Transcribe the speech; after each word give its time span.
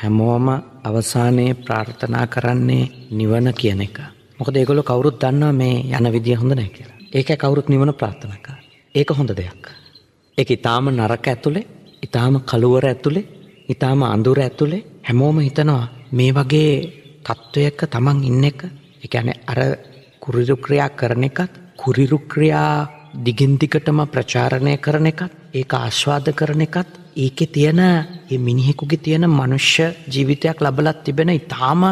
හැමෝම 0.00 0.46
අවසානයේ 0.84 1.54
ප්‍රාර්ථනා 1.56 2.26
කරන්නේ 2.26 2.90
නිවන 3.10 3.48
කියන 3.54 3.80
එක. 3.80 3.98
මොකද 4.38 4.56
ඒගොල්ලෝ 4.56 4.84
කවුරුත් 4.84 5.20
දන්නවා 5.20 5.52
මේ 5.52 5.76
යන 5.90 6.06
විදිය 6.14 6.34
හොඳ 6.34 6.52
නැහැ 6.52 6.72
කියලා. 6.72 6.98
ඒක 7.12 7.28
කවුරුත් 7.36 7.68
නිවන 7.68 7.92
ප්‍රාර්ථනා 7.94 8.38
කරා. 8.38 8.60
ඒක 8.94 9.10
හොඳ 9.10 9.30
දෙයක්. 9.30 9.64
ඒක 10.38 10.48
ඊටාම 10.50 10.84
නරක 10.90 11.26
ඇතුලේ, 11.26 11.66
ඊටාම 12.02 12.34
කළුවර 12.42 12.86
ඇතුලේ, 12.86 13.28
ඊටාම 13.68 14.02
අඳුර 14.04 14.38
ඇතුලේ 14.38 14.86
හැමෝම 15.02 15.38
හිතනවා 15.40 15.84
මේ 16.12 16.32
වගේ 16.32 16.74
තත්ත්වයක 17.24 17.80
තමන් 17.86 18.24
ඉන්න 18.24 18.44
එක. 18.44 18.60
ඒ 19.02 19.08
කියන්නේ 19.08 19.42
අර 19.46 19.58
කුරිරු 20.20 20.56
ක්‍රියා 20.58 20.90
කරන 20.90 21.24
එකත් 21.24 21.52
කුරිරු 21.76 22.18
ක්‍රියා 22.26 22.74
දිගින් 23.16 23.52
දිගටම 23.56 24.00
ප්‍රචාරණය 24.06 24.76
කරන 24.78 25.06
එකත් 25.06 25.32
ඒක 25.54 25.74
ආස්වාද 25.74 26.26
කරන 26.32 26.62
එකත් 26.62 26.97
ඒකෙ 27.18 27.46
තියෙන 27.48 27.80
ඒ 27.80 28.38
මිනිහෙකුගේ 28.38 28.98
තියෙන 28.98 29.24
මනුෂ්‍ය 29.30 29.86
ජීවිතයක් 30.06 30.58
ලබලත් 30.60 30.98
තිබෙන 31.04 31.30
ඉතාම 31.30 31.82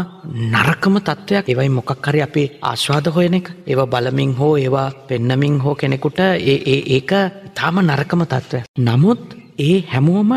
නරකම 0.53 0.97
තත්ත්වයක් 1.01 1.45
ඒවයි 1.47 1.71
මොකක් 1.71 1.91
හරි 2.05 2.21
අපි 2.23 2.43
ආශ්වාද 2.63 3.07
හොයන 3.09 3.35
එක 3.35 3.49
ඒව 3.67 3.81
බලමින් 3.87 4.33
හෝ 4.35 4.53
ඒවා 4.57 4.89
පෙන්නමින් 5.09 5.57
හෝ 5.61 5.75
කෙනෙකුට 5.77 6.19
ඒ 6.21 6.79
ඒක 6.89 7.13
ඉතාම 7.49 7.77
නරකම 7.83 8.23
තත්ත්වය. 8.25 8.59
නමුත් 8.81 9.23
ඒ 9.59 9.77
හැමෝම 9.85 10.33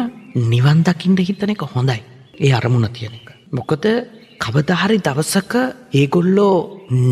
නිවන්දකින්ට 0.47 1.19
හිතන 1.21 1.51
එක 1.51 1.63
හොඳයි. 1.67 1.99
ඒ 2.37 2.51
අරමුණ 2.53 2.87
තියෙන 2.89 3.13
එක. 3.13 3.27
මොකද 3.51 3.85
කවදහරි 4.39 4.97
දවසක 4.99 5.53
ඒගොල්ලෝ 5.93 6.57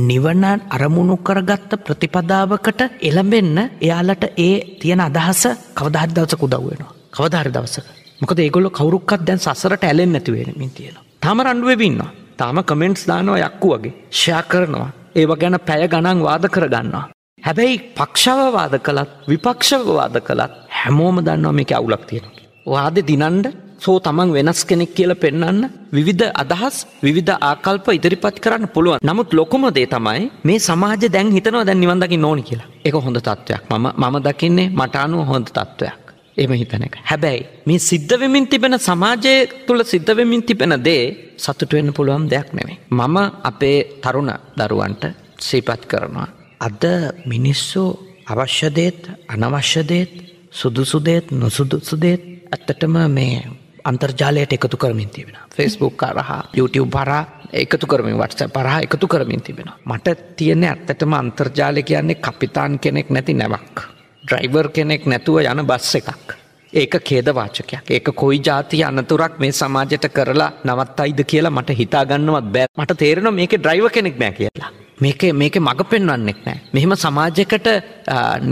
නිවන 0.07 0.43
අරමුණු 0.69 1.15
කරගත්ත 1.19 1.71
ප්‍රතිපදාවකට 1.79 2.81
එළඹෙන්න 3.01 3.57
එයාලට 3.81 4.23
ඒ 4.37 4.53
තියෙන 4.79 5.01
අදහස 5.01 5.41
කවදහරි 5.73 6.13
දවසක 6.13 6.43
උදව්වෙනවා. 6.43 6.96
කවදහරි 7.17 7.51
දවසක. 7.51 7.85
මොකද 8.21 8.39
ඒගොල්ලො 8.39 8.69
කවරුක්කත් 8.71 9.21
දැන් 9.27 9.39
සසරට 9.39 9.83
ඇලෙන් 9.83 10.11
නැතිවෙනමින් 10.11 10.71
තියෙනවා. 10.71 11.03
තම 11.21 11.39
රණ්ඩුවවෙන්නවා. 11.41 12.09
තාම 12.37 12.57
කමෙන්ට්ස් 12.63 13.03
දානවා 13.07 13.37
යක්කු 13.41 13.67
වගේ 13.73 13.93
ෂයා 14.11 14.43
කරනවා. 14.43 14.89
ඒව 15.15 15.31
ගැන 15.41 15.59
පැය 15.67 15.87
ගණන් 15.87 16.23
වාද 16.23 16.45
කරගන්නවා. 16.49 17.05
හැබැයි 17.41 17.77
පක්ෂවවාද 17.97 18.75
කළත් 18.79 19.11
විපක්ෂවවාද 19.29 20.17
කළත් 20.21 20.53
හැමෝම 20.71 21.17
දන්නවා 21.21 21.57
මේක 21.59 21.71
අවුලක් 21.73 22.03
තියෙනවා. 22.05 22.45
වාද 22.67 22.97
දිනන්ඩ 23.03 23.47
සෝ 23.79 23.97
තමන් 23.99 24.29
වෙනස් 24.33 24.59
කෙනෙක් 24.63 24.91
කියල 24.95 25.13
පෙන්න්න 25.15 25.69
විවිධ 25.91 26.25
අදහස් 26.33 26.75
විධ 27.03 27.33
ආකල්ප 27.41 27.87
ඉදිරිපත් 27.89 28.37
කරන්න 28.43 28.65
පුළුවන් 28.67 29.03
නමුත් 29.03 29.29
ලොකුම 29.33 29.67
දේ 29.69 29.87
තමයි 29.87 30.23
මේ 30.43 30.59
සමාජ 30.61 31.03
දැන් 31.07 31.29
හිතනවා 31.31 31.65
දැන් 31.65 31.79
නිවන්දකි 31.83 32.17
නෝනි 32.17 32.43
කියලා 32.49 32.69
එක 32.83 32.95
හොඳ 33.05 33.19
තත්ත්වයක් 33.19 33.61
ම 33.71 33.87
මම 33.95 34.15
දකින්නේ 34.25 34.71
මටානුව 34.71 35.21
හොඳ 35.31 35.47
තත්ත්වයක් 35.49 36.06
එම 36.37 36.51
හිතන 36.53 36.83
එක. 36.83 36.95
හැබැයි 37.03 37.41
මේ 37.65 37.79
සිද්ධවෙමින් 37.81 38.47
තිබෙන 38.47 38.79
සමාජය 38.79 39.33
තුළ 39.65 39.83
සිද්ධවෙමින් 39.83 40.43
තිබෙන 40.43 40.73
දේ 40.79 41.33
සතුට 41.37 41.71
වෙන්න 41.73 41.93
පුළුවන් 41.93 42.29
දෙයක් 42.29 42.49
නෙමේ. 42.53 42.77
මම 42.91 43.17
අපේ 43.43 43.77
තරුණ 44.01 44.31
දරුවන්ට 44.57 45.03
සීපත් 45.39 45.81
කරනවා. 45.85 46.27
අද 46.59 46.83
මිනිස්සු 47.25 47.83
අවශ්‍යදේත් 48.25 49.01
අනවශ්‍යදේත් 49.27 50.11
සුදුසුදේත් 50.51 51.31
නොසුදුසුදේත් 51.33 52.21
ඇත්තටම 52.47 52.95
මේ 53.09 53.41
අන්තර්ජාලයට 53.83 54.53
එකතු 54.53 54.77
කරමින් 54.77 55.09
තිබෙන. 55.09 55.37
ෆෙස්බුක් 55.49 55.97
කරහා 55.97 56.41
YouTube 56.53 56.91
පරා 56.91 57.23
එකතු 57.53 57.87
කරමින් 57.87 58.17
වටස 58.17 58.51
පරහා 58.51 58.79
එකතු 58.79 59.07
කරමින් 59.07 59.41
තිබෙන. 59.41 59.69
මට 59.85 60.35
තියෙන 60.35 60.63
ඇත්තටම 60.63 61.13
අන්තර්ජාලය 61.13 61.83
කියන්නේ 61.83 62.15
කපිතාන් 62.17 62.79
කෙනෙක් 62.79 63.09
නැති 63.09 63.33
නැවක්. 63.33 63.96
ඩ්‍රයිවර් 64.27 64.67
කෙනෙක් 64.75 65.05
නැතුව 65.11 65.39
යන 65.41 65.65
බස් 65.71 65.95
එකක්. 65.99 66.35
ඒක 66.73 66.95
කේදවාචකයක් 67.09 67.91
ඒක 67.95 68.07
කොයි 68.21 68.39
ජාතිය 68.47 68.83
අනතුරක් 68.83 69.39
මේ 69.39 69.51
සමාජයට 69.51 70.07
කරලා 70.15 70.49
නවත්තයිද 70.67 71.21
කියලා 71.31 71.51
මට 71.57 71.77
හිතාගන්නවත් 71.81 72.49
බෑ 72.55 72.67
මට 72.77 72.97
තේරෙන 73.03 73.33
මේක 73.33 73.53
ඩ්‍රයිව 73.57 73.87
කෙනෙක් 73.97 74.19
නෑ 74.19 74.33
කියලා. 74.39 74.71
මේක 75.03 75.21
මේක 75.41 75.55
මඟ 75.59 75.83
පෙන්වන්නෙක් 75.91 76.39
නෑ. 76.47 76.59
මෙහෙම 76.73 76.95
සමාජයකට 77.05 77.67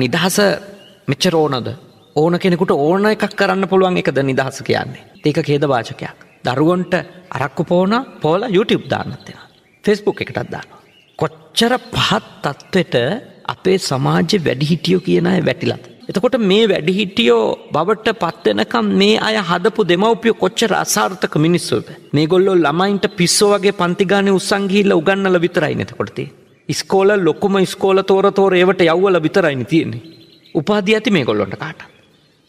නිදහස 0.02 0.38
මෙච්චරෝනද 1.12 1.68
ඕන 2.16 2.40
කෙනෙකුට 2.40 2.72
ඕන 2.72 3.06
එකක් 3.12 3.35
කරන්න 3.35 3.68
පුළුවන් 3.68 4.00
එකද 4.02 4.24
නිදහස 4.24 4.64
කියන්නේ. 4.64 5.03
ඒක 5.25 5.44
කේදවාචකයක්. 5.50 6.16
දරුවන්ට 6.46 6.94
අරක්කු 7.35 7.64
පෝන 7.72 7.94
පෝල 8.22 8.47
YouTube 8.56 8.88
දාන්නත්තිෙන. 8.90 9.40
ෆෙස්බුක් 9.84 10.22
එකටත් 10.22 10.52
දාන්න. 10.53 10.69
කොච්චර 11.19 11.74
පහත් 11.94 12.25
තත්ත්වට 12.44 13.34
අපේ 13.45 13.78
සමාජ්‍ය 13.79 14.38
වැඩිහිටියෝ 14.45 15.01
කියන 15.07 15.28
අය 15.28 15.41
වැටිලත්. 15.45 15.83
එතකොට 16.09 16.38
මේ 16.51 16.63
වැඩිහිටියෝ 16.69 17.44
බවට 17.73 18.13
පත්වෙනකම් 18.22 18.88
මේ 19.01 19.16
අය 19.19 19.35
හදපු 19.41 19.88
දෙමවපිය 19.91 20.33
කොච්චර 20.33 20.73
අසාර්ථක 20.75 21.35
මිනිස්සුද. 21.38 21.88
මේ 22.13 22.28
ගොල්ලො 22.28 22.55
ළමයින්ට 22.55 23.05
පිස්සෝ 23.17 23.50
වගේ 23.53 23.72
පන්තිගාන 23.72 24.29
උත්සංගීල්ල 24.29 24.91
උගන්නල 24.91 25.38
විතරයි 25.45 25.75
නතකොටති. 25.75 26.25
ස්කෝල 26.69 27.09
ලොකුම 27.23 27.57
ස්කෝල 27.66 28.01
තෝර 28.01 28.31
තෝර 28.31 28.53
ඒවට 28.53 28.81
යව්වල 28.84 29.22
විතරයිනි 29.22 29.66
තියෙන්නේ. 29.66 30.01
උපාධ 30.55 30.94
ඇති 30.94 31.11
මේ 31.11 31.25
ගොල්ලොට 31.25 31.55
කාට. 31.55 31.79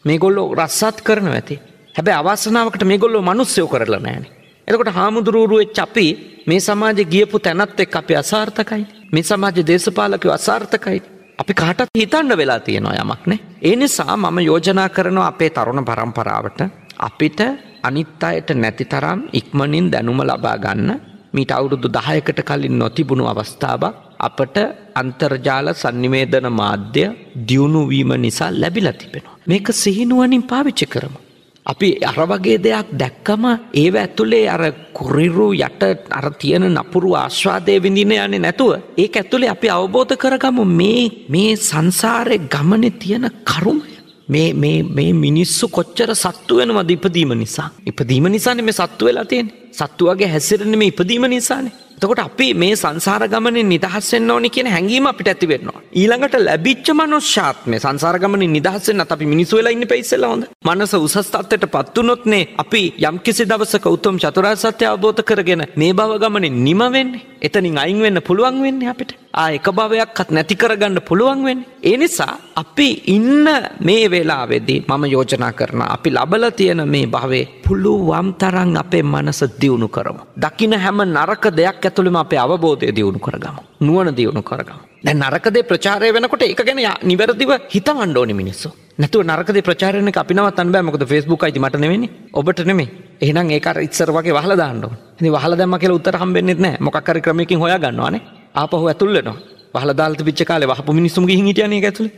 මේ 0.05 0.19
ගොල්ලෝ 0.19 0.55
රස්සත් 0.55 1.03
කරන 1.03 1.29
ඇති. 1.29 1.61
හැබැ 1.95 2.17
අවසනාවකට 2.23 2.85
මේ 2.85 2.99
ගොල්ලෝ 2.99 3.23
මනුස්සයෝ 3.23 3.69
කරලා 3.69 4.01
නෑනේ. 4.01 4.33
එතකොට 4.69 4.91
හාමුදුරුවරුවෙ 4.91 5.67
චපි 5.69 6.07
මේ 6.47 6.61
සමාජ 6.61 7.05
ගියපු 7.05 7.39
තැනත් 7.39 7.81
එක් 7.81 7.97
අපි 7.97 8.15
අසාර්ථකයි. 8.17 8.85
මේ 9.13 9.23
සමාජ 9.23 9.59
දේශපාලකව 9.67 10.31
අසාර්ථකයි. 10.31 10.99
අපි 11.39 11.53
කාටත් 11.55 11.91
හිතන්න 11.99 12.33
වෙලා 12.37 12.61
තියෙනවා 12.61 12.97
යමක්නේ. 13.03 13.39
ඒ 13.63 13.77
නිසා 13.77 14.17
මම 14.17 14.39
යෝජනා 14.41 14.89
කරනවා 14.89 15.27
අපේ 15.27 15.51
තරුණ 15.51 15.85
පරම්පරාවට 15.85 16.61
අපිට 16.99 17.41
අනිත් 17.83 18.23
අයට 18.23 18.51
නැති 18.55 18.85
තරම් 18.85 19.21
ඉක්මනින් 19.33 19.93
දැනුම 19.93 20.21
ලබා 20.23 20.57
ගන්න 20.59 20.91
මීට 21.33 21.53
අවුරුදු 21.53 21.89
දහයකට 21.89 22.41
කලින් 22.43 22.79
නොතිබුණු 22.79 23.25
අවස්ථාවක් 23.27 23.95
අපට 24.19 24.57
අන්තර්ජාල 24.95 25.69
සන්නිවේදන 25.75 26.49
මාධ්‍ය 26.53 27.05
දියුණුවීම 27.49 28.11
නිසා 28.17 28.51
ලැබිල 28.53 28.89
තිබෙනවා. 28.93 29.37
මේක 29.47 29.67
සිහිනුවනින් 29.75 30.43
පාවිච්චි 30.43 30.87
කරමු. 30.87 31.19
අපි 31.67 31.89
අර 32.01 32.19
වගේ 32.23 32.59
දෙයක් 32.59 32.89
දැක්කම 32.93 33.45
ඒව 33.75 33.95
ඇතුළේ 33.97 34.47
අර 34.49 34.63
කුරිරු 34.93 35.49
යට 35.57 35.83
අර 36.11 36.27
තියෙන 36.41 36.65
නපුරු 36.71 37.11
ආශ්වාදය 37.15 37.75
විඳින 37.79 38.13
යන්නේ 38.15 38.39
නැතුව 38.39 38.73
ඒ 38.97 39.09
ඇතුළේ 39.13 39.51
අපි 39.51 39.69
අවබෝධ 39.71 40.15
කරගමු 40.17 40.65
මේ 40.73 41.03
මේ 41.29 41.53
සංසාරය 41.59 42.39
ගමනෙ 42.47 42.91
තියෙන 42.93 43.27
කරුමය. 43.45 43.91
මේ 44.29 44.53
මේ 44.97 45.13
මිනිස්සු 45.15 45.67
කොච්චර 45.69 46.11
සත්තු 46.15 46.57
වෙනවද 46.59 46.91
ඉපදීම 46.91 47.33
නිසා. 47.35 47.69
ඉපදීම 47.87 48.27
නිසාන 48.27 48.65
මේ 48.65 48.73
සත්තු 48.73 49.03
වෙලා 49.05 49.25
තියෙන 49.25 49.51
සත්තුවගේ 49.73 50.29
හැසිරෙන 50.29 50.79
මේ 50.79 50.89
ඉපදීම 50.89 51.25
නිසානේ. 51.27 51.75
තකොට 52.01 52.21
අපි 52.21 52.55
මේ 52.55 52.75
සංසාර 52.75 53.23
ගමනින් 53.27 53.69
නිදහස්සෙන් 53.69 54.31
ඕනි 54.31 54.51
කියන 54.51 54.69
හැඟීම 54.69 55.07
අපිට 55.07 55.29
ඇති 55.29 55.47
වෙනවා. 55.49 55.76
ඊළඟට 55.97 56.35
ලැබිච්ච 56.39 56.89
මනුෂ්‍යාත්මය 56.93 57.77
සංසාර 57.79 58.17
ගමනින් 58.19 58.53
නිදහස්සෙන් 58.53 59.01
අපි 59.05 59.27
මිනිස්සු 59.27 59.57
වෙලා 59.57 59.73
ඉන්න 59.73 59.87
පෙයිසෙලා 59.87 60.31
හොඳ. 60.33 60.45
මනස 60.67 60.93
උසස් 60.97 61.17
තත්ත්වයට 61.27 61.65
පත් 61.75 61.97
වුනොත්නේ 61.97 62.43
අපි 62.59 62.83
යම්කිසි 63.03 63.45
දවසක 63.45 63.87
උතුම් 63.89 64.19
චතුරාර්ය 64.19 64.59
සත්‍ය 64.59 64.85
අවබෝධ 64.85 65.23
කරගෙන 65.23 65.63
මේ 65.75 65.93
භව 65.93 66.19
ගමනේ 66.23 66.57
නිම 66.59 66.83
වෙන්නේ. 66.89 67.23
එතනින් 67.43 67.79
අයින් 67.79 68.03
වෙන්න 68.03 68.21
පුළුවන් 68.23 68.61
වෙන්නේ 68.63 68.91
අපිට. 68.91 69.13
ආ 69.37 69.51
එක 69.53 69.69
භවයක්වත් 69.79 70.31
නැති 70.33 70.57
කරගන්න 70.57 71.01
පුළුවන් 71.09 71.41
වෙන්නේ. 71.47 71.67
ඒ 71.83 71.97
නිසා 71.97 72.35
අපි 72.57 72.89
ඉන්න 73.07 73.49
මේ 73.87 74.05
වෙලාවේදී 74.11 74.85
මම 74.89 75.05
යෝජනා 75.15 75.53
කරනවා 75.53 75.89
අපි 75.97 76.11
ලබලා 76.11 76.51
තියෙන 76.51 76.83
මේ 76.89 77.07
භවයේ 77.07 77.49
පුළුවන් 77.67 78.29
තරම් 78.41 78.77
අපේ 78.83 79.03
මනස 79.03 79.41
දියුණු 79.61 79.89
කරමු. 79.89 80.23
දකින්න 80.43 80.75
හැම 80.85 81.01
නරක 81.07 81.45
දෙයක් 81.59 81.85
ඇතුළෙම 81.85 82.17
අපේ 82.17 82.39
අවබෝධය 82.39 82.95
දියුණු 82.97 83.19
කරගමු. 83.19 83.61
නුවණ 83.81 84.17
දියුණු 84.17 84.43
කරගමු. 84.43 84.81
දැන් 85.05 85.19
නරක 85.19 85.47
දේ 85.55 85.63
ප්‍රචාරය 85.63 86.13
වෙනකොට 86.13 86.43
ඒක 86.43 86.63
ගැන 86.65 86.81
නිවැරදිව 87.03 87.53
හිතවන්න 87.75 88.17
ඕනේ 88.17 88.39
මිනිස්සු. 88.41 88.71
නැතුව 88.99 89.23
නරක 89.23 89.53
දේ 89.53 89.67
ප්‍රචාරණය 89.69 90.09
එක 90.09 90.17
අපි 90.17 90.35
නවත්තන්න 90.35 90.73
බෑ 90.73 90.83
මොකද 90.83 91.05
Facebook 91.13 91.45
අයිති 91.45 91.61
මට 91.61 91.83
නෙවෙන්නේ 91.85 92.11
ඔබට 92.33 92.65
නෙමෙයි. 92.65 92.89
එහෙනම් 93.21 93.51
ඒක 93.51 93.67
අර 93.67 93.83
ඉස්සර 93.85 94.11
වගේ 94.13 94.33
වහලා 94.33 94.57
දාන්න 94.57 94.85
ඕනේ. 94.85 94.99
ඉතින් 95.21 95.33
වහලා 95.33 95.59
දැම්ම 95.61 95.79
කියලා 95.79 96.01
උත්තර 96.01 96.19
හම්බෙන්නේ 96.23 96.57
නැහැ. 96.57 96.81
මොකක් 96.81 97.09
හරි 97.09 97.21
ක්‍රමයකින් 97.21 97.59
හොයා 97.59 97.79
ගන්නවානේ. 97.79 98.36
ආපහු 98.57 98.87
ඇතුල් 98.87 99.13
වෙනවා. 99.13 99.39
වහලදාල්ත 99.75 100.21
පිච්ච 100.25 100.43
කාලේ 100.45 100.69
වහපු 100.69 100.93
මිනිස්සුම 100.93 101.25
ගිහින් 101.29 101.47
හිටියනේ 101.47 101.79
ඒක 101.79 101.87
ඇතුලේ. 101.87 102.13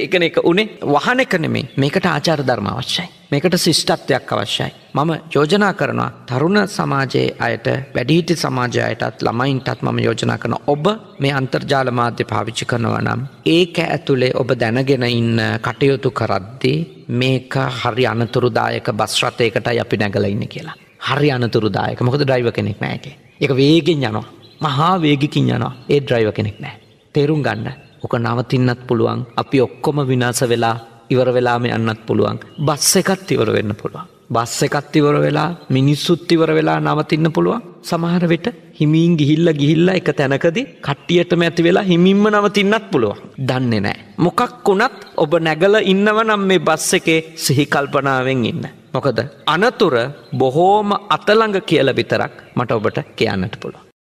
ඒකනේ 0.00 0.26
එක 0.26 0.38
උනේ 0.44 0.66
වහන 0.94 1.20
එක 1.20 1.34
නෙමෙයි. 1.38 1.68
මේකට 1.76 2.06
ආචාර 2.06 2.40
ධර්ම 2.48 2.66
අවශ්‍යයි. 2.68 3.08
මේකට 3.32 3.56
ශිෂ්ටත්වයක් 3.64 4.32
අවශ්‍යයි. 4.34 4.70
මම 4.94 5.10
යෝජනා 5.34 5.72
කරනවා 5.74 6.10
තරුණ 6.28 6.58
සමාජයේ 6.68 7.36
අයට 7.38 7.66
වැඩිහිටි 7.94 8.36
සමාජය 8.36 8.82
අයටත් 8.88 9.22
ළමයින්ටත් 9.22 9.82
මම 9.82 9.98
යෝජනා 9.98 10.38
කරන 10.38 10.56
ඔබ 10.66 10.86
මේ 11.18 11.32
අන්තර්ජාල 11.32 11.90
මාධ්‍ය 11.92 12.24
පාවිච්චි 12.24 12.64
කරනවා 12.64 13.02
නම් 13.02 13.26
ඒක 13.46 13.78
ඇතුලේ 13.86 14.32
ඔබ 14.34 14.54
දැනගෙන 14.60 15.08
ඉන්න 15.10 15.42
කටයුතු 15.62 16.10
කරද්දී 16.12 16.78
මේක 17.20 17.54
හරි 17.80 18.06
අනතුරුදායක 18.06 18.88
බස් 18.92 19.20
රථයකටයි 19.22 19.80
අපි 19.80 19.96
නැගලා 19.96 20.32
ඉන්නේ 20.36 20.48
කියලා. 20.48 20.78
හරි 21.08 21.30
අනතුරුදායක. 21.30 22.00
මොකද 22.00 22.22
ඩ්‍රයිවර් 22.22 22.52
කෙනෙක් 22.52 22.80
නැහැ 22.80 22.96
ඒකේ. 22.96 23.14
ඒක 23.40 23.52
වේගෙන් 23.56 24.02
යනවා. 24.02 24.30
මහා 24.60 24.94
වේගකින් 25.02 25.50
යනවා. 25.50 25.74
ඒ 25.88 26.00
ඩ්‍රයිවර් 26.00 26.32
කෙනෙක් 26.32 26.58
නැහැ. 26.60 26.80
තේරුම් 27.14 27.42
ගන්න 27.42 27.68
ඕක 28.04 28.14
නවතින්නත් 28.16 28.80
පුළුවන් 28.88 29.26
අපි 29.36 29.60
ඔක්කොම 29.60 29.98
විනාස 30.08 30.42
වෙලා 30.48 30.76
ඉවර 31.10 31.28
වෙලාම 31.36 31.64
යන්නත් 31.66 32.00
පුළුවන් 32.06 32.42
බස්ස 32.66 32.96
එකත් 32.96 33.32
ඉවර 33.34 33.50
වෙන්න 33.52 33.74
පුළුවන් 33.74 34.14
බස් 34.26 34.54
එකත් 34.66 34.96
ඉවර 34.98 35.16
වෙලා 35.24 35.48
මිනිස්සුත් 35.68 36.32
ඉවර 36.32 36.50
වෙලා 36.56 36.78
නවතින්න 36.80 37.28
පුළුවන්. 37.36 37.64
සමහර 37.82 38.24
විට 38.26 38.46
හිමින් 38.78 39.16
ගිහිල්ල 39.20 39.48
ගිහිල්ල 39.60 39.88
එක 39.90 40.08
තැනකදී 40.18 40.64
කට්ටියටම 40.86 41.44
ඇති 41.46 41.66
වෙලා 41.66 41.84
හිමින්ම 41.90 42.24
නවතින්නත් 42.30 42.86
පුළුවන්. 42.90 43.20
දන්නේ 43.38 43.80
නෑ. 43.80 43.98
මොකක් 44.16 44.40
වුණත් 44.66 44.98
ඔබ 45.16 45.32
නැගල 45.38 45.76
ඉන්නව 45.84 46.18
නම් 46.24 46.42
මේ 46.48 46.64
බස් 46.68 46.88
එකේ 46.98 47.20
සිහිකල්පනාවෙන් 47.36 48.44
ඉන්න. 48.50 48.64
මොකද 48.94 49.18
අනතුර 49.46 49.94
බොහෝම 50.32 50.90
අතළඟ 51.16 51.60
කියල 51.68 51.90
විතරක් 51.98 52.32
මට 52.56 52.70
ඔබට 52.72 52.98
කියන්නට 53.18 53.60
පුළුව. 53.60 53.84